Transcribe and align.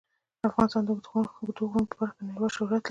افغانستان 0.49 0.83
د 0.85 0.89
اوږده 0.93 1.63
غرونه 1.69 1.87
په 1.89 1.95
برخه 2.01 2.13
کې 2.17 2.23
نړیوال 2.27 2.51
شهرت 2.55 2.71
لري. 2.71 2.79